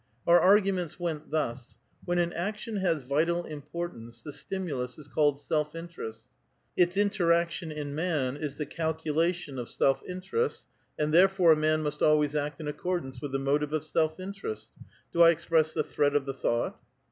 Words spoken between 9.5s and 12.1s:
of self interests, and therefore a man must